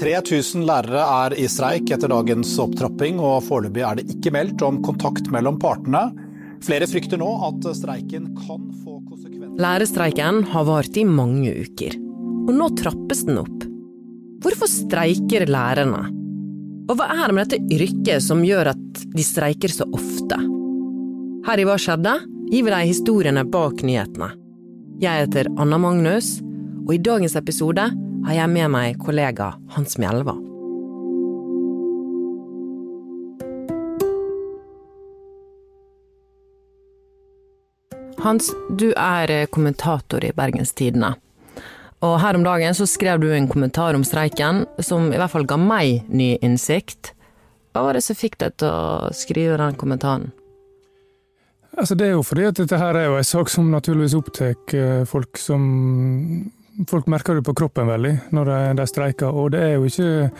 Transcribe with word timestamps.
3000 0.00 0.64
lærere 0.64 1.02
er 1.26 1.34
i 1.36 1.46
streik 1.50 1.90
etter 1.92 2.08
dagens 2.08 2.54
opptrapping, 2.62 3.18
og 3.20 3.42
foreløpig 3.44 3.82
er 3.84 3.98
det 3.98 4.06
ikke 4.14 4.32
meldt 4.32 4.62
om 4.64 4.80
kontakt 4.84 5.28
mellom 5.32 5.58
partene. 5.60 6.06
Flere 6.64 6.88
frykter 6.88 7.20
nå 7.20 7.28
at 7.48 7.68
streiken 7.76 8.30
kan 8.38 8.64
få 8.80 9.00
konsekvenser 9.08 9.60
Lærerstreiken 9.60 10.42
har 10.54 10.64
vart 10.68 10.96
i 10.96 11.04
mange 11.04 11.52
uker, 11.52 11.98
og 12.48 12.52
nå 12.56 12.70
trappes 12.80 13.26
den 13.28 13.42
opp. 13.42 13.66
Hvorfor 14.40 14.70
streiker 14.72 15.44
lærerne? 15.50 16.06
Og 16.88 16.96
hva 16.96 17.10
er 17.12 17.26
det 17.28 17.36
med 17.36 17.50
dette 17.52 17.76
yrket 17.76 18.24
som 18.24 18.40
gjør 18.44 18.72
at 18.72 19.02
de 19.12 19.24
streiker 19.24 19.72
så 19.74 19.84
ofte? 19.92 20.40
Her 21.44 21.60
i 21.60 21.66
Hva 21.68 21.76
skjedde? 21.80 22.16
gir 22.50 22.64
vi 22.66 22.72
deg 22.72 22.88
historiene 22.88 23.44
bak 23.46 23.84
nyhetene. 23.86 24.32
Jeg 25.00 25.26
heter 25.26 25.52
Anna 25.60 25.78
Magnus, 25.78 26.38
og 26.86 26.96
i 26.96 27.02
dagens 27.04 27.36
episode 27.38 27.84
har 28.26 28.36
jeg 28.36 28.52
med 28.52 28.70
meg 28.72 28.98
kollega 29.00 29.52
Hans 29.74 29.96
Mjelva. 30.00 30.36
Hans, 38.20 38.50
du 38.76 38.90
er 38.92 39.46
kommentator 39.48 40.24
i 40.24 40.32
Bergens 40.36 40.74
Tidende. 40.76 41.14
Og 42.04 42.18
her 42.20 42.36
om 42.36 42.44
dagen 42.44 42.76
så 42.76 42.86
skrev 42.88 43.20
du 43.20 43.30
en 43.32 43.48
kommentar 43.48 43.96
om 43.96 44.04
streiken 44.04 44.64
som 44.84 45.08
i 45.12 45.16
hvert 45.20 45.32
fall 45.32 45.48
ga 45.48 45.56
meg 45.60 46.04
ny 46.08 46.34
innsikt. 46.44 47.14
Hva 47.72 47.86
var 47.86 47.96
det 47.96 48.04
som 48.04 48.18
fikk 48.18 48.38
deg 48.40 48.56
til 48.60 48.68
å 48.68 49.10
skrive 49.16 49.58
den 49.60 49.76
kommentaren? 49.80 50.30
Altså 51.76 51.94
Det 51.94 52.08
er 52.08 52.16
jo 52.16 52.24
fordi 52.26 52.48
at 52.48 52.58
dette 52.58 52.78
her 52.80 52.96
er 52.98 53.06
jo 53.06 53.18
en 53.20 53.28
sak 53.28 53.52
som 53.52 53.68
naturligvis 53.70 54.16
opptar 54.18 54.56
eh, 54.74 55.04
folk 55.08 55.38
som 55.38 55.62
Folk 56.88 57.06
merker 57.12 57.36
det 57.36 57.44
på 57.44 57.54
kroppen 57.56 57.90
veldig 57.90 58.12
når 58.32 58.50
de, 58.78 58.86
streiker, 58.88 59.34
og 59.34 59.52
det 59.52 59.60
er 59.60 59.72
jo 59.76 59.88
ikke 59.88 60.30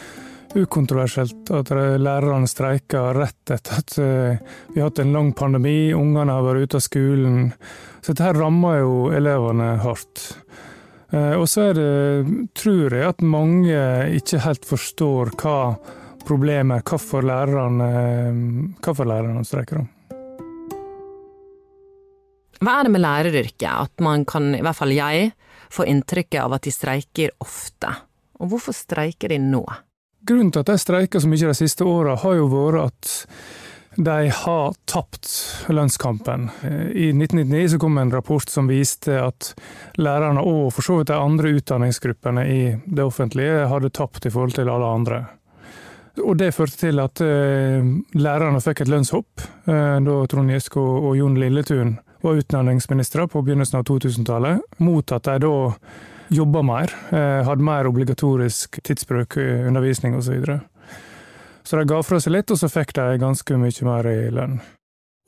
ukontroversielt 0.61 1.51
at 1.55 1.71
lærerne 2.01 2.49
streiker 2.51 3.15
rett 3.15 3.53
etter 3.55 3.77
at 3.83 3.99
eh, 4.03 4.41
vi 4.73 4.81
har 4.81 4.89
hatt 4.89 5.03
en 5.03 5.13
lang 5.15 5.31
pandemi, 5.37 5.93
ungene 5.95 6.35
har 6.35 6.47
vært 6.47 6.65
ute 6.65 6.81
av 6.81 6.87
skolen. 6.87 7.37
Så 8.01 8.15
dette 8.15 8.33
rammer 8.35 8.81
jo 8.81 8.95
elevene 9.15 9.77
hardt. 9.85 10.25
Eh, 11.13 11.37
og 11.37 11.47
så 11.51 11.69
er 11.69 11.79
det, 11.79 12.35
tror 12.59 12.97
jeg, 12.97 13.13
at 13.13 13.23
mange 13.23 13.85
ikke 14.19 14.43
helt 14.47 14.67
forstår 14.67 15.35
hva 15.39 15.59
problemet 16.27 16.81
er, 16.81 16.87
hvorfor 16.89 17.25
lærerne, 17.27 17.91
lærerne 18.81 19.47
streiker. 19.47 19.85
om. 19.85 19.89
Hva 22.61 22.75
er 22.77 22.87
det 22.87 22.93
med 22.93 23.01
læreryrket 23.01 23.71
at 23.71 24.03
man 24.05 24.27
kan, 24.29 24.53
i 24.55 24.61
hvert 24.65 24.77
fall 24.77 24.93
jeg, 24.93 25.31
få 25.73 25.87
inntrykket 25.89 26.43
av 26.43 26.57
at 26.57 26.67
de 26.67 26.75
streiker 26.75 27.35
ofte? 27.43 27.95
Og 28.41 28.53
hvorfor 28.53 28.77
streiker 28.77 29.33
de 29.33 29.41
nå? 29.43 29.65
Grunnen 30.27 30.53
til 30.53 30.65
at 30.65 30.73
de 30.73 30.79
streiker 30.81 31.23
så 31.23 31.29
mye 31.31 31.49
de 31.49 31.57
siste 31.57 31.87
åra, 31.87 32.19
har 32.21 32.37
jo 32.37 32.49
vært 32.53 32.81
at 32.85 33.13
de 33.97 34.31
har 34.31 34.75
tapt 34.85 35.29
lønnskampen. 35.69 36.49
I 36.95 37.11
1999 37.11 37.69
så 37.73 37.79
kom 37.83 37.99
en 37.99 38.13
rapport 38.13 38.49
som 38.49 38.69
viste 38.71 39.17
at 39.19 39.51
lærerne 39.99 40.45
og 40.47 40.71
for 40.77 40.87
så 40.87 41.01
vidt 41.01 41.11
de 41.11 41.19
andre 41.19 41.55
utdanningsgruppene 41.59 42.47
i 42.47 42.61
det 42.87 43.05
offentlige 43.05 43.67
hadde 43.73 43.91
tapt 43.91 44.27
i 44.27 44.33
forhold 44.33 44.55
til 44.57 44.71
alle 44.71 44.93
andre. 44.95 45.25
Og 46.25 46.37
Det 46.37 46.53
førte 46.55 46.77
til 46.77 47.01
at 47.01 47.21
eh, 47.25 47.83
lærerne 48.19 48.61
fikk 48.61 48.83
et 48.83 48.91
lønnshopp 48.93 49.43
eh, 49.71 49.99
da 50.05 50.17
Trond 50.29 50.53
Giske 50.53 50.81
og 50.81 51.15
Jon 51.17 51.39
Lilletun 51.39 51.97
var 52.23 52.41
utdanningsministre 52.41 53.29
på 53.29 53.43
begynnelsen 53.43 53.81
av 53.81 53.85
2000-tallet, 53.89 54.65
mot 54.79 55.13
at 55.13 55.29
de 55.29 55.39
da 55.45 55.55
jobba 56.31 56.63
mer, 56.63 56.93
eh, 57.11 57.45
hadde 57.47 57.67
mer 57.67 57.89
obligatorisk 57.91 58.83
tidsbruk, 58.83 59.37
undervisning 59.37 60.15
osv. 60.17 60.25
Så, 60.25 60.33
videre. 60.33 60.61
så 61.63 61.77
de 61.77 61.89
ga 61.91 62.03
fra 62.03 62.21
seg 62.21 62.37
litt, 62.37 62.51
og 62.51 62.61
så 62.61 62.71
fikk 62.71 62.95
de 62.95 63.19
ganske 63.19 63.57
mye 63.59 63.89
mer 63.89 64.11
i 64.11 64.21
lønn. 64.31 64.61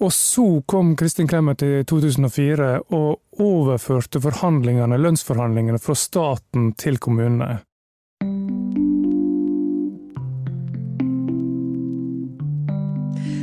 Og 0.02 0.12
så 0.12 0.62
kom 0.66 0.96
Kristin 0.98 1.28
Clemet 1.30 1.62
i 1.62 1.84
2004 1.86 2.70
og 2.90 3.42
overførte 3.42 4.22
forhandlingene, 4.22 4.98
lønnsforhandlingene 4.98 5.78
fra 5.78 5.94
staten 5.94 6.72
til 6.78 6.98
kommunene. 6.98 7.60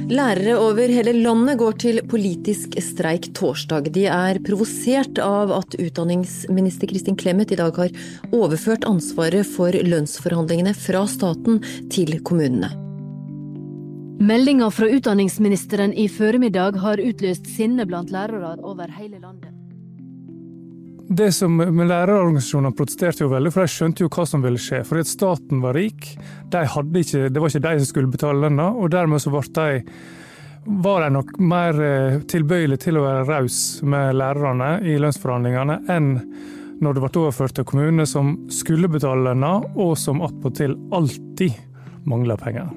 Lærere 0.09 0.55
over 0.57 0.89
hele 0.89 1.11
landet 1.13 1.59
går 1.59 1.75
til 1.83 1.99
politisk 2.09 2.73
streik 2.81 3.27
torsdag. 3.37 3.91
De 3.93 4.07
er 4.09 4.39
provosert 4.41 5.19
av 5.21 5.53
at 5.53 5.77
utdanningsminister 5.77 6.89
Kristin 6.89 7.17
Clemet 7.19 7.53
i 7.53 7.59
dag 7.59 7.77
har 7.77 7.93
overført 8.33 8.87
ansvaret 8.89 9.45
for 9.45 9.69
lønnsforhandlingene 9.69 10.73
fra 10.73 11.03
staten 11.05 11.61
til 11.93 12.17
kommunene. 12.25 12.71
Meldinga 14.19 14.71
fra 14.73 14.89
utdanningsministeren 14.97 15.93
i 15.93 16.09
formiddag 16.09 16.81
har 16.81 17.05
utløst 17.05 17.45
sinne 17.53 17.85
blant 17.85 18.09
lærere 18.09 18.57
over 18.65 18.89
hele 18.97 19.21
landet. 19.21 19.58
Det 21.11 21.31
som 21.31 21.55
med 21.57 21.87
Lærerorganisasjonene 21.89 22.75
protesterte 22.77 23.23
jo 23.23 23.31
veldig, 23.31 23.49
for 23.49 23.65
de 23.65 23.73
skjønte 23.73 24.03
jo 24.03 24.09
hva 24.13 24.27
som 24.29 24.43
ville 24.45 24.61
skje. 24.61 24.83
Fordi 24.85 25.01
at 25.01 25.09
staten 25.09 25.63
var 25.63 25.73
rik. 25.73 26.05
De 26.53 26.61
ikke, 26.61 27.23
det 27.33 27.41
var 27.41 27.49
ikke 27.49 27.63
de 27.63 27.79
som 27.79 27.89
skulle 27.89 28.11
betale 28.13 28.43
lønna, 28.43 28.67
og 28.77 28.91
dermed 28.93 29.23
så 29.23 29.33
de, 29.33 29.81
var 30.85 31.01
de 31.01 31.09
nok 31.17 31.33
mer 31.41 31.81
eh, 31.81 32.19
tilbøyelige 32.29 32.85
til 32.85 33.01
å 33.01 33.07
være 33.07 33.25
rause 33.25 33.89
med 33.89 34.19
lærerne 34.21 34.69
i 34.85 34.99
lønnsforhandlingene 35.01 35.81
enn 35.89 36.13
når 36.79 36.93
det 36.93 37.03
ble 37.07 37.23
overført 37.25 37.57
til 37.57 37.65
kommunene 37.67 38.05
som 38.07 38.35
skulle 38.53 38.87
betale 38.87 39.31
lønna, 39.31 39.55
og 39.81 39.97
som 39.97 40.21
attpåtil 40.21 40.77
alltid 40.93 41.57
mangla 42.05 42.37
penger. 42.37 42.69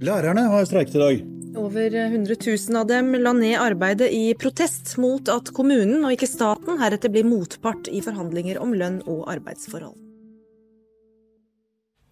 Lærerne 0.00 0.48
har 0.48 0.64
streiket 0.64 0.96
i 0.96 1.04
dag. 1.04 1.26
Over 1.58 1.94
100 1.94 2.36
000 2.68 2.76
av 2.76 2.86
dem 2.86 3.14
la 3.18 3.32
ned 3.32 3.60
arbeidet 3.60 4.12
i 4.14 4.34
protest 4.38 4.92
mot 4.96 5.28
at 5.28 5.50
kommunen 5.56 6.04
og 6.06 6.14
ikke 6.14 6.28
staten 6.30 6.78
heretter 6.78 7.10
blir 7.10 7.26
motpart 7.26 7.88
i 7.90 7.98
forhandlinger 8.04 8.60
om 8.62 8.76
lønn 8.78 9.00
og 9.10 9.24
arbeidsforhold. 9.32 9.96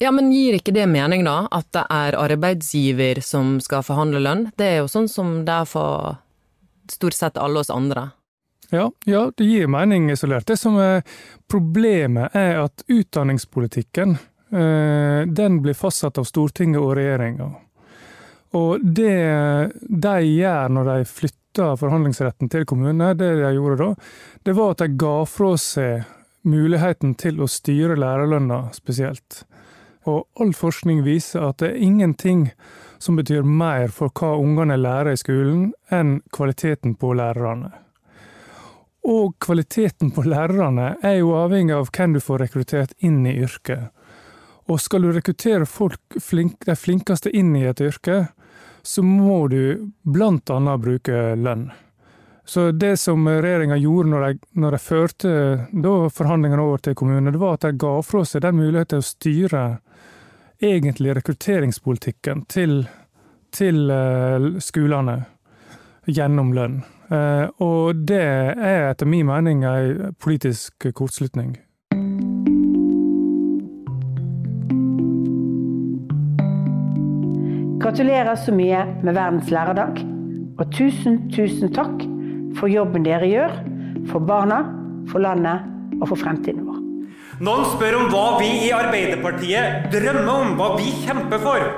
Ja, 0.02 0.10
men 0.12 0.32
gir 0.34 0.58
ikke 0.58 0.74
det 0.74 0.88
mening, 0.90 1.22
da? 1.24 1.46
At 1.54 1.70
det 1.72 1.84
er 1.94 2.18
arbeidsgiver 2.18 3.22
som 3.24 3.60
skal 3.64 3.86
forhandle 3.86 4.20
lønn? 4.24 4.48
Det 4.58 4.66
er 4.66 4.80
jo 4.82 4.90
sånn 4.90 5.06
som 5.08 5.36
det 5.46 5.60
er 5.62 5.68
for 5.70 6.18
stort 6.90 7.16
sett 7.16 7.38
alle 7.38 7.62
oss 7.62 7.70
andre. 7.70 8.10
Ja, 8.74 8.90
ja, 9.06 9.28
det 9.30 9.46
gir 9.46 9.70
mening 9.70 10.10
isolert. 10.10 10.48
Det 10.50 10.58
som 10.58 10.74
er 10.82 11.06
problemet, 11.48 12.34
er 12.34 12.64
at 12.64 12.82
utdanningspolitikken 12.90 14.18
eh, 14.50 15.22
den 15.38 15.62
blir 15.62 15.78
fastsatt 15.78 16.18
av 16.18 16.26
Stortinget 16.26 16.82
og 16.82 16.96
regjeringa. 16.98 17.52
Og 18.56 18.80
det 18.80 19.16
de 19.80 20.14
gjør 20.24 20.72
når 20.72 20.90
de 20.90 21.08
flytter 21.10 21.76
forhandlingsretten 21.80 22.50
til 22.52 22.66
kommunene, 22.68 23.14
det 23.18 23.34
de 23.40 23.52
gjorde 23.56 23.78
da, 23.82 23.90
det 24.48 24.56
var 24.56 24.74
at 24.74 24.84
de 24.84 25.00
ga 25.00 25.16
fra 25.28 25.52
seg 25.60 26.06
muligheten 26.46 27.16
til 27.18 27.42
å 27.42 27.50
styre 27.50 27.98
lærerlønna 27.98 28.68
spesielt. 28.76 29.42
Og 30.06 30.28
all 30.38 30.52
forskning 30.54 31.02
viser 31.06 31.48
at 31.48 31.58
det 31.62 31.72
er 31.72 31.82
ingenting 31.82 32.50
som 33.02 33.18
betyr 33.18 33.42
mer 33.42 33.90
for 33.92 34.12
hva 34.14 34.36
ungene 34.38 34.78
lærer 34.78 35.16
i 35.16 35.20
skolen, 35.20 35.72
enn 35.92 36.20
kvaliteten 36.32 36.94
på 37.00 37.12
lærerne. 37.18 37.72
Og 39.06 39.36
kvaliteten 39.42 40.10
på 40.14 40.24
lærerne 40.26 40.94
er 41.04 41.20
jo 41.20 41.34
avhengig 41.38 41.76
av 41.76 41.90
hvem 41.94 42.16
du 42.16 42.22
får 42.22 42.46
rekruttert 42.46 42.94
inn 43.06 43.20
i 43.26 43.36
yrket. 43.42 43.90
Og 44.66 44.80
skal 44.82 45.04
du 45.04 45.12
rekruttere 45.14 45.66
folk, 45.70 46.18
flink, 46.22 46.64
de 46.66 46.74
flinkeste 46.74 47.30
inn 47.30 47.52
i 47.54 47.66
et 47.70 47.82
yrke, 47.82 48.24
så 48.86 49.02
må 49.02 49.48
du 49.50 49.90
blant 50.02 50.50
annet 50.50 50.80
bruke 50.80 51.34
lønn. 51.34 51.70
Så 52.46 52.70
det 52.70 52.96
som 53.02 53.26
regjeringa 53.26 53.76
gjorde 53.76 54.12
når 54.12 54.26
de, 54.26 54.38
når 54.62 54.76
de 54.76 54.78
førte 54.78 55.30
forhandlingene 56.14 56.62
over 56.62 56.78
til 56.78 56.94
kommunene, 56.94 57.32
det 57.34 57.42
var 57.42 57.56
at 57.56 57.66
de 57.66 57.80
ga 57.82 57.96
fra 58.06 58.22
seg 58.22 58.44
den 58.44 58.60
muligheten 58.60 58.92
til 58.94 59.02
å 59.02 59.08
styre 59.08 59.62
egentlig 60.62 61.16
rekrutteringspolitikken 61.18 62.44
til, 62.46 62.84
til 63.50 63.90
uh, 63.90 64.46
skolene 64.62 65.18
gjennom 66.06 66.54
lønn. 66.54 66.78
Uh, 67.10 67.50
og 67.66 68.06
det 68.06 68.22
er 68.22 68.92
etter 68.92 69.10
min 69.10 69.26
mening 69.26 69.66
en 69.66 70.14
politisk 70.22 70.86
kortslutning. 70.94 71.56
Gratulerer 77.76 78.36
så 78.40 78.54
mye 78.56 78.84
med 79.04 79.12
verdens 79.12 79.50
lærerdag. 79.52 79.98
Og 80.56 80.70
tusen, 80.72 81.26
tusen 81.28 81.72
takk 81.76 82.06
for 82.56 82.72
jobben 82.72 83.04
dere 83.04 83.28
gjør 83.28 83.52
for 84.08 84.24
barna, 84.24 84.62
for 85.10 85.20
landet 85.20 85.66
og 86.00 86.08
for 86.08 86.20
fremtiden 86.20 86.64
vår. 86.64 86.80
Noen 87.44 87.68
spør 87.74 87.98
om 87.98 88.08
hva 88.14 88.24
vi 88.40 88.48
i 88.64 88.72
Arbeiderpartiet 88.72 89.90
drømmer 89.92 90.32
om, 90.32 90.54
hva 90.56 90.70
vi 90.78 90.88
kjemper 91.02 91.42
for. 91.44 91.68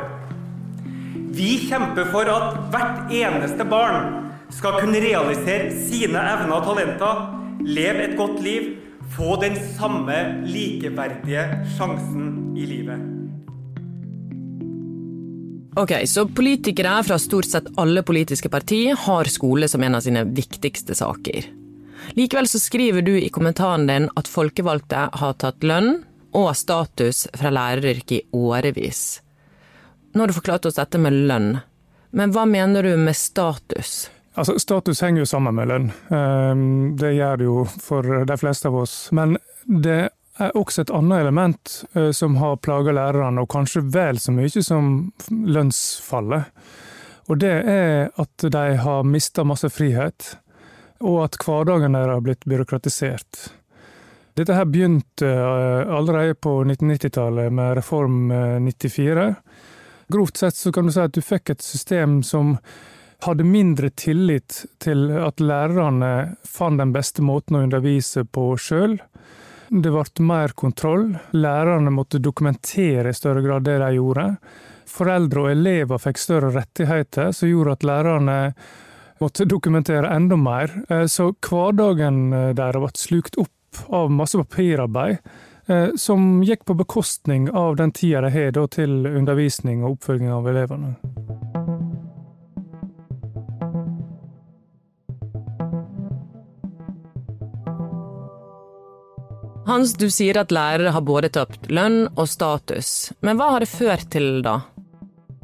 Vi 1.34 1.50
kjemper 1.66 2.06
for 2.14 2.30
at 2.30 2.62
hvert 2.70 3.12
eneste 3.18 3.66
barn 3.66 4.30
skal 4.54 4.78
kunne 4.78 5.02
realisere 5.02 5.74
sine 5.90 6.22
evner 6.36 6.60
og 6.60 6.66
talenter, 6.70 7.26
leve 7.66 8.06
et 8.06 8.18
godt 8.18 8.38
liv, 8.46 8.74
få 9.18 9.34
den 9.42 9.58
samme 9.74 10.44
likeverdige 10.46 11.48
sjansen 11.74 12.52
i 12.54 12.70
livet. 12.70 13.17
Ok, 15.78 15.92
Så 16.06 16.28
politikere 16.28 17.04
fra 17.04 17.18
stort 17.18 17.44
sett 17.44 17.66
alle 17.78 18.02
politiske 18.02 18.48
partier 18.50 18.96
har 18.98 19.28
skole 19.30 19.68
som 19.68 19.82
en 19.82 19.94
av 19.94 20.00
sine 20.02 20.24
viktigste 20.24 20.94
saker. 20.98 21.44
Likevel 22.18 22.48
så 22.50 22.58
skriver 22.58 23.02
du 23.06 23.12
i 23.20 23.28
kommentaren 23.30 23.86
din 23.86 24.08
at 24.18 24.26
folkevalgte 24.26 25.04
har 25.20 25.36
tatt 25.38 25.62
lønn 25.62 26.00
og 26.34 26.50
status 26.58 27.28
fra 27.30 27.54
læreryrket 27.54 28.16
i 28.18 28.20
årevis. 28.34 29.20
Nå 30.14 30.24
har 30.24 30.32
du 30.32 30.34
forklart 30.40 30.66
oss 30.66 30.80
dette 30.80 30.98
med 30.98 31.14
lønn, 31.30 31.60
men 32.10 32.34
hva 32.34 32.42
mener 32.48 32.82
du 32.82 32.96
med 32.98 33.14
status? 33.14 34.08
Altså, 34.34 34.58
Status 34.58 35.00
henger 35.02 35.22
jo 35.22 35.30
sammen 35.30 35.54
med 35.54 35.70
lønn. 35.70 35.88
Ehm, 36.14 36.96
det 36.98 37.14
gjør 37.14 37.38
det 37.38 37.46
jo 37.46 37.64
for 37.82 38.24
de 38.26 38.36
fleste 38.38 38.70
av 38.70 38.82
oss. 38.82 38.98
Men 39.14 39.38
det 39.66 40.08
er 40.38 40.56
også 40.56 40.84
et 40.84 40.92
annet 40.94 41.24
element 41.24 41.72
eh, 41.94 42.10
som 42.16 42.36
har 42.40 42.60
plaga 42.62 42.94
lærerne, 42.94 43.42
og 43.42 43.50
kanskje 43.52 43.84
vel 43.94 44.20
så 44.22 44.34
mye 44.34 44.62
som 44.64 44.90
lønnsfallet. 45.28 46.50
Og 47.28 47.40
det 47.42 47.54
er 47.68 48.10
at 48.16 48.48
de 48.50 48.66
har 48.80 49.06
mista 49.06 49.44
masse 49.44 49.68
frihet, 49.72 50.34
og 51.04 51.24
at 51.26 51.38
hverdagen 51.44 51.94
deres 51.94 52.16
har 52.16 52.24
blitt 52.24 52.46
byråkratisert. 52.48 53.48
Dette 54.38 54.54
her 54.54 54.68
begynte 54.70 55.26
eh, 55.28 55.94
allerede 55.94 56.36
på 56.38 56.60
1990-tallet 56.64 57.52
med 57.52 57.76
Reform 57.80 58.28
94. 58.66 59.26
Eh, 59.26 59.34
Grovt 60.08 60.36
sett 60.40 60.56
så 60.56 60.72
kan 60.72 60.86
du 60.86 60.92
si 60.94 61.02
at 61.02 61.12
du 61.12 61.20
fikk 61.20 61.50
et 61.52 61.64
system 61.64 62.22
som 62.24 62.54
hadde 63.26 63.44
mindre 63.44 63.90
tillit 63.90 64.62
til 64.80 65.10
at 65.10 65.42
lærerne 65.42 66.36
fant 66.46 66.80
den 66.80 66.94
beste 66.94 67.24
måten 67.26 67.58
å 67.58 67.64
undervise 67.66 68.22
på 68.24 68.52
sjøl. 68.62 68.96
Det 69.68 69.90
ble 69.92 70.24
mer 70.24 70.54
kontroll. 70.56 71.10
Lærerne 71.36 71.92
måtte 71.92 72.20
dokumentere 72.22 73.10
i 73.12 73.16
større 73.16 73.42
grad 73.44 73.66
det 73.68 73.78
de 73.82 73.90
gjorde. 73.98 74.28
Foreldre 74.88 75.44
og 75.44 75.50
elever 75.52 76.00
fikk 76.00 76.20
større 76.20 76.52
rettigheter, 76.54 77.32
som 77.36 77.50
gjorde 77.50 77.76
at 77.76 77.84
lærerne 77.84 78.38
måtte 79.20 79.44
dokumentere 79.44 80.08
enda 80.14 80.38
mer. 80.40 80.72
Eh, 80.88 81.04
så 81.06 81.32
hverdagen 81.34 82.32
eh, 82.32 82.50
deres 82.56 82.80
ble 82.80 82.92
slukt 82.96 83.38
opp 83.42 83.84
av 83.92 84.10
masse 84.10 84.38
papirarbeid, 84.40 85.18
eh, 85.68 85.88
som 86.00 86.42
gikk 86.46 86.64
på 86.64 86.78
bekostning 86.78 87.50
av 87.50 87.76
den 87.76 87.92
tida 87.92 88.24
de 88.24 88.32
har 88.32 88.60
til 88.72 89.04
undervisning 89.06 89.84
og 89.84 89.98
oppfølging 89.98 90.32
av 90.32 90.48
elevene. 90.48 90.94
Hans, 99.68 99.92
du 100.00 100.06
sier 100.08 100.38
at 100.40 100.52
lærere 100.54 100.94
har 100.94 101.04
både 101.04 101.28
tapt 101.28 101.66
lønn 101.68 102.06
og 102.14 102.24
status, 102.30 103.10
men 103.20 103.36
hva 103.36 103.50
har 103.52 103.60
det 103.60 103.68
ført 103.68 104.06
til 104.14 104.38
da? 104.40 104.62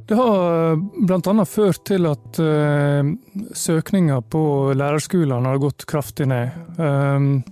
Det 0.09 0.17
har 0.17 0.39
eh, 0.73 0.85
bl.a. 1.05 1.45
ført 1.45 1.83
til 1.89 2.09
at 2.09 2.39
uh, 2.41 3.11
søkninga 3.57 4.23
på 4.33 4.45
lærerskolene 4.77 5.53
har 5.53 5.61
gått 5.61 5.85
kraftig 5.89 6.29
ned. 6.33 6.57
Um, 6.77 7.43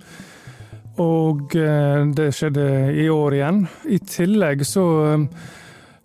og 1.01 1.53
uh, 1.57 2.09
det 2.17 2.31
skjedde 2.37 2.67
i 3.05 3.05
år 3.13 3.37
igjen. 3.37 3.67
I 3.93 3.99
tillegg 4.05 4.65
så 4.69 4.87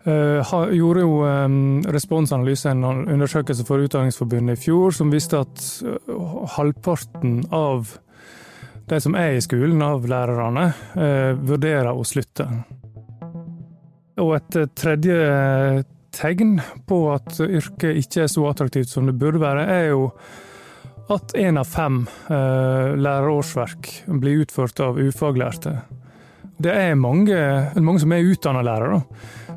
gjorde 0.08 1.02
jo 1.04 1.16
um, 1.28 1.56
Responsanalyse 1.92 2.72
en 2.72 2.86
undersøkelse 2.88 3.66
for 3.68 3.84
Utdanningsforbundet 3.84 4.56
i 4.56 4.62
fjor 4.68 4.96
som 4.96 5.12
viste 5.12 5.42
at 5.44 5.64
halvparten 6.56 7.42
av 7.52 7.98
de 8.88 9.00
som 9.04 9.16
er 9.20 9.36
i 9.36 9.44
skolen 9.44 9.82
av 9.84 10.06
lærerne, 10.08 10.72
eh, 10.96 11.34
vurderer 11.36 11.92
å 11.92 12.06
slutte. 12.08 12.48
Og 14.24 14.36
et 14.38 14.56
eh, 14.56 14.70
tredje 14.76 15.84
tegn 16.18 16.58
på 16.88 17.02
at 17.14 17.40
yrket 17.44 18.00
ikke 18.02 18.24
er 18.24 18.32
så 18.32 18.48
attraktivt 18.50 18.90
som 18.90 19.10
det 19.10 19.18
burde 19.20 19.44
være, 19.44 19.66
er 19.68 19.90
jo 19.92 20.12
at 21.14 21.36
én 21.40 21.60
av 21.60 21.68
fem 21.68 22.02
eh, 22.32 22.96
lærerårsverk 22.96 23.92
blir 24.24 24.46
utført 24.46 24.80
av 24.84 25.00
ufaglærte. 25.00 25.76
Det 26.58 26.72
er 26.74 26.98
mange, 26.98 27.38
mange 27.76 28.02
som 28.02 28.16
er 28.16 28.32
utdanna 28.32 28.64
lærere, 28.66 29.04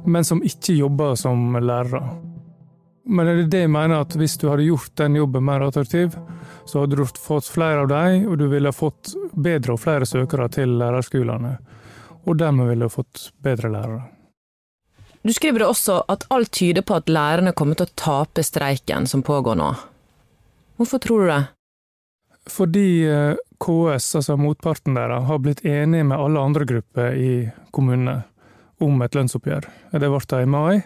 men 0.05 0.27
som 0.27 0.43
ikke 0.44 0.77
jobber 0.77 1.15
som 1.19 1.55
lærere. 1.56 2.03
Men 3.11 3.27
det 3.27 3.32
er 3.32 3.50
det 3.50 3.62
jeg 3.65 3.73
mener 3.73 4.03
at 4.03 4.15
hvis 4.19 4.37
du 4.38 4.50
hadde 4.50 4.69
gjort 4.69 4.93
den 5.00 5.17
jobben 5.19 5.47
mer 5.47 5.65
attraktiv, 5.65 6.19
så 6.70 6.84
hadde 6.84 6.96
du 6.96 7.05
fått 7.06 7.50
flere 7.50 7.82
av 7.82 7.90
dem, 7.90 8.28
og 8.31 8.38
du 8.38 8.46
ville 8.52 8.72
fått 8.75 9.12
bedre 9.34 9.75
og 9.75 9.82
flere 9.82 10.06
søkere 10.08 10.49
til 10.55 10.78
lærerskolene. 10.81 11.56
Og 12.28 12.38
dermed 12.38 12.70
ville 12.70 12.87
du 12.87 12.93
fått 12.93 13.31
bedre 13.43 13.72
lærere. 13.72 14.02
Du 15.22 15.32
skriver 15.37 15.67
også 15.67 15.99
at 16.08 16.25
alt 16.32 16.52
tyder 16.56 16.84
på 16.87 16.96
at 16.96 17.11
lærerne 17.12 17.52
kommer 17.52 17.76
til 17.76 17.88
å 17.88 17.96
tape 17.99 18.44
streiken 18.44 19.08
som 19.11 19.25
pågår 19.26 19.58
nå. 19.61 19.72
Hvorfor 20.81 21.02
tror 21.02 21.25
du 21.25 21.28
det? 21.28 21.43
Fordi 22.49 22.87
eh, 23.05 23.40
KS, 23.61 24.14
altså 24.17 24.37
motparten 24.40 24.96
deres, 24.96 25.26
har 25.28 25.43
blitt 25.44 25.64
enige 25.69 26.06
med 26.08 26.17
alle 26.17 26.40
andre 26.40 26.64
grupper 26.64 27.19
i 27.20 27.32
kommunene 27.70 28.22
om 28.81 29.02
et 29.05 29.17
lønnsoppgjør. 29.17 29.69
Det 29.93 30.08
ble 30.08 30.22
det 30.32 30.40
i 30.40 30.49
mai. 30.49 30.81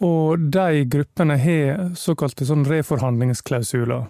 Og 0.00 0.48
de 0.48 0.84
gruppene 0.88 1.36
har 1.36 1.90
såkalte 2.00 2.48
sånn 2.48 2.64
reforhandlingsklausuler. 2.64 4.06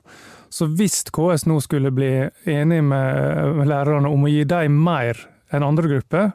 Så 0.50 0.66
hvis 0.74 1.04
KS 1.14 1.46
nå 1.46 1.60
skulle 1.62 1.92
bli 1.94 2.10
enig 2.50 2.80
med 2.84 3.62
lærerne 3.70 4.10
om 4.10 4.26
å 4.26 4.30
gi 4.32 4.42
dem 4.48 4.80
mer 4.82 5.18
enn 5.54 5.66
andre 5.66 5.90
grupper, 5.92 6.32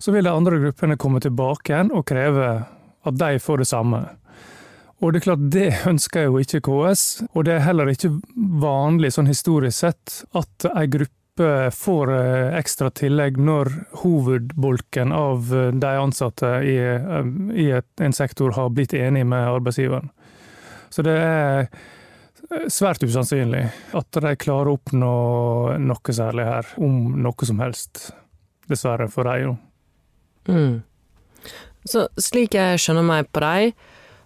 så 0.00 0.12
vil 0.14 0.24
de 0.24 0.32
andre 0.32 0.60
gruppene 0.62 0.96
komme 1.00 1.20
tilbake 1.20 1.72
igjen 1.72 1.92
og 1.92 2.06
kreve 2.08 2.48
at 3.08 3.20
de 3.20 3.38
får 3.40 3.62
det 3.62 3.68
samme. 3.68 4.00
Og 5.00 5.12
det 5.12 5.20
er 5.20 5.24
klart, 5.24 5.46
det 5.52 5.68
ønsker 5.88 6.26
jo 6.28 6.40
ikke 6.42 6.60
KS, 6.66 7.04
og 7.32 7.46
det 7.48 7.56
er 7.56 7.64
heller 7.64 7.88
ikke 7.92 8.12
vanlig 8.60 9.14
sånn 9.16 9.30
historisk 9.30 9.78
sett 9.78 10.18
at 10.36 10.66
ei 10.74 10.86
gruppe 10.92 11.70
får 11.72 12.12
eh, 12.12 12.58
ekstra 12.58 12.90
tillegg 12.92 13.38
når 13.40 13.70
hovedbolken 14.02 15.14
av 15.16 15.54
eh, 15.56 15.70
de 15.72 15.92
ansatte 16.02 16.50
i, 16.68 16.76
i 17.56 17.70
et, 17.78 17.88
en 18.00 18.16
sektor 18.16 18.52
har 18.58 18.72
blitt 18.76 18.92
enig 18.96 19.24
med 19.28 19.48
arbeidsgiveren. 19.48 20.12
Så 20.92 21.06
det 21.06 21.16
er 21.16 21.70
svært 22.70 23.04
usannsynlig 23.06 23.64
at 23.96 24.20
de 24.24 24.34
klarer 24.40 24.72
å 24.72 24.76
oppnå 24.78 25.14
noe 25.78 26.14
særlig 26.14 26.46
her, 26.48 26.70
om 26.82 27.14
noe 27.22 27.46
som 27.46 27.62
helst. 27.62 28.10
Dessverre 28.70 29.08
for 29.10 29.26
dem, 29.26 29.42
jo. 29.44 29.56
Mm. 30.50 30.82
Så 31.86 32.06
slik 32.20 32.54
jeg 32.58 32.80
skjønner 32.82 33.06
meg 33.06 33.30
på 33.32 33.42
deg, 33.44 33.74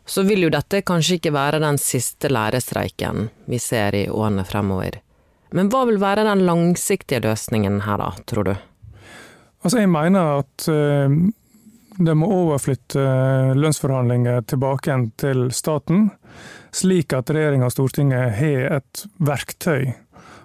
så 0.04 0.25
vil 0.26 0.44
jo 0.44 0.52
dette 0.52 0.82
kanskje 0.84 1.18
ikke 1.18 1.32
være 1.32 1.62
den 1.62 1.78
siste 1.80 2.28
lærerstreiken 2.32 3.28
vi 3.48 3.60
ser 3.62 3.96
i 3.96 4.04
årene 4.12 4.44
fremover. 4.48 5.00
Men 5.54 5.70
hva 5.72 5.84
vil 5.88 6.00
være 6.02 6.26
den 6.26 6.42
langsiktige 6.48 7.22
løsningen 7.25 7.84
her, 7.87 8.02
da, 8.02 8.10
tror 8.28 8.48
du? 8.50 8.54
Altså, 9.64 9.78
jeg 9.80 9.88
mener 9.88 10.42
at 10.42 10.66
uh, 10.68 11.14
det 12.04 12.16
må 12.18 12.28
overflytte 12.34 13.04
lønnsforhandlinger 13.56 14.44
tilbake 14.50 14.90
igjen 14.90 15.08
til 15.20 15.46
staten 15.54 16.08
slik 16.74 17.14
at 17.14 17.30
regjeringa 17.30 17.68
og 17.68 17.74
Stortinget 17.74 18.34
har 18.38 18.78
et 18.80 19.04
verktøy 19.22 19.92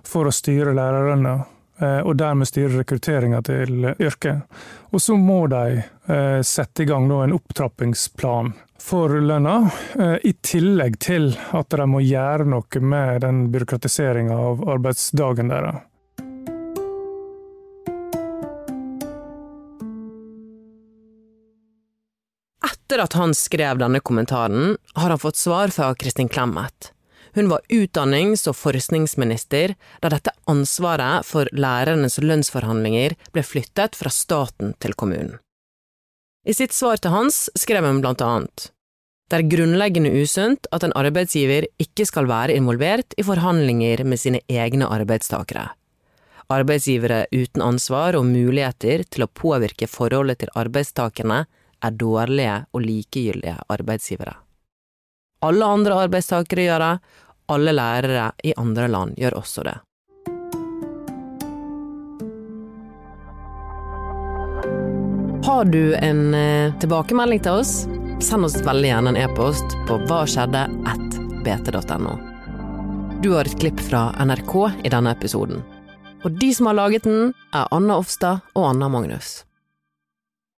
for 0.05 0.29
å 0.29 0.33
styre 0.33 0.75
lærerlønna, 0.77 1.35
eh, 1.81 1.99
og 2.05 2.17
dermed 2.21 2.49
styre 2.49 2.81
rekrutteringa 2.81 3.41
til 3.45 3.91
yrket. 3.97 4.45
Og 4.93 5.01
så 5.01 5.17
må 5.17 5.41
de 5.51 5.81
eh, 5.81 6.39
sette 6.45 6.85
i 6.85 6.89
gang 6.89 7.09
en 7.11 7.35
opptrappingsplan 7.35 8.53
for 8.79 9.19
lønna, 9.21 9.57
eh, 9.99 10.17
i 10.23 10.33
tillegg 10.33 10.99
til 11.03 11.33
at 11.57 11.75
de 11.75 11.89
må 11.89 12.01
gjøre 12.05 12.47
noe 12.49 12.81
med 12.81 13.21
den 13.25 13.47
byråkratiseringa 13.53 14.37
av 14.49 14.65
arbeidsdagen 14.77 15.51
deres. 15.51 15.85
Etter 22.89 23.03
at 23.03 23.13
han 23.13 23.35
skrev 23.37 23.77
denne 23.77 23.99
kommentaren, 24.01 24.71
har 24.97 25.11
han 25.13 25.19
fått 25.21 25.37
svar 25.37 25.69
fra 25.69 25.91
Kristin 25.93 26.25
Clemet. 26.25 26.87
Hun 27.37 27.45
var 27.51 27.61
utdannings- 27.69 28.47
og 28.49 28.55
forskningsminister 28.57 29.75
da 30.01 30.09
dette 30.09 30.33
ansvaret 30.49 31.27
for 31.29 31.45
lærernes 31.53 32.17
lønnsforhandlinger 32.17 33.13
ble 33.29 33.43
flyttet 33.45 33.93
fra 33.93 34.09
staten 34.09 34.73
til 34.81 34.97
kommunen. 34.97 35.37
I 36.49 36.57
sitt 36.57 36.73
svar 36.73 36.97
til 36.97 37.13
Hans 37.13 37.43
skrev 37.53 37.85
hun 37.85 38.01
blant 38.01 38.25
annet 38.25 38.71
det 39.29 39.37
er 39.37 39.49
grunnleggende 39.51 40.09
usunt 40.17 40.65
at 40.73 40.81
en 40.81 40.95
arbeidsgiver 40.97 41.67
ikke 41.77 42.07
skal 42.09 42.25
være 42.25 42.55
involvert 42.57 43.13
i 43.13 43.25
forhandlinger 43.27 44.01
med 44.01 44.17
sine 44.17 44.41
egne 44.49 44.89
arbeidstakere. 44.89 45.67
Arbeidsgivere 46.49 47.27
uten 47.29 47.61
ansvar 47.61 48.17
og 48.17 48.25
muligheter 48.25 49.05
til 49.05 49.27
å 49.27 49.29
påvirke 49.29 49.85
forholdet 49.85 50.41
til 50.41 50.53
arbeidstakerne 50.57 51.43
er 51.83 51.97
dårlige 51.97 52.55
og 52.73 52.85
likegyldige 52.85 53.57
arbeidsgivere. 53.69 54.35
Alle 55.45 55.65
andre 55.65 56.01
arbeidstakere 56.05 56.65
gjør 56.67 56.83
det, 56.83 56.95
alle 57.49 57.71
lærere 57.73 58.31
i 58.43 58.53
andre 58.57 58.87
land 58.91 59.15
gjør 59.17 59.39
også 59.39 59.63
det. 59.65 59.77
Har 65.49 65.65
du 65.65 65.95
en 65.95 66.33
eh, 66.33 66.73
tilbakemelding 66.79 67.39
til 67.43 67.63
oss? 67.63 67.87
Send 68.21 68.45
oss 68.45 68.59
veldig 68.61 68.91
gjerne 68.91 69.13
en 69.15 69.17
e-post 69.17 69.73
på 69.87 69.97
hva 70.05 70.21
skjedde 70.27 70.65
bt.no. 71.45 72.13
Du 73.23 73.33
har 73.33 73.47
et 73.47 73.59
klipp 73.59 73.81
fra 73.83 74.09
NRK 74.19 74.53
i 74.83 74.91
denne 74.93 75.15
episoden. 75.15 75.63
Og 76.23 76.35
de 76.39 76.53
som 76.53 76.69
har 76.69 76.77
laget 76.77 77.07
den, 77.07 77.33
er 77.55 77.67
Anna 77.75 77.97
Offstad 77.99 78.43
og 78.53 78.69
Anna 78.69 78.91
Magnus. 78.91 79.39